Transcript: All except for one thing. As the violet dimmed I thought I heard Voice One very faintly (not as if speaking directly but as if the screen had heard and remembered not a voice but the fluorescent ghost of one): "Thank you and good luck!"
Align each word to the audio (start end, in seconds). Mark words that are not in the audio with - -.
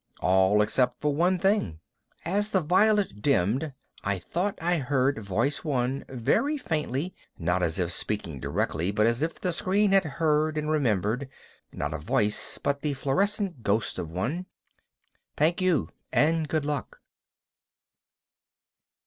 All 0.19 0.63
except 0.63 0.99
for 0.99 1.13
one 1.13 1.37
thing. 1.37 1.79
As 2.25 2.49
the 2.49 2.61
violet 2.61 3.21
dimmed 3.21 3.71
I 4.03 4.17
thought 4.17 4.57
I 4.59 4.79
heard 4.79 5.19
Voice 5.23 5.63
One 5.63 6.05
very 6.09 6.57
faintly 6.57 7.13
(not 7.37 7.61
as 7.61 7.77
if 7.77 7.91
speaking 7.91 8.39
directly 8.39 8.89
but 8.89 9.05
as 9.05 9.21
if 9.21 9.39
the 9.39 9.51
screen 9.51 9.91
had 9.91 10.03
heard 10.05 10.57
and 10.57 10.71
remembered 10.71 11.29
not 11.71 11.93
a 11.93 11.99
voice 11.99 12.57
but 12.57 12.81
the 12.81 12.95
fluorescent 12.95 13.61
ghost 13.61 13.99
of 13.99 14.09
one): 14.09 14.47
"Thank 15.37 15.61
you 15.61 15.89
and 16.11 16.47
good 16.47 16.65
luck!" 16.65 16.99